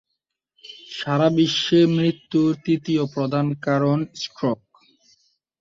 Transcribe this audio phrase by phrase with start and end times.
[0.91, 4.59] সারাবিশ্বে মৃত্যুর তৃতীয় প্রধান কারণ স্ট্রোক।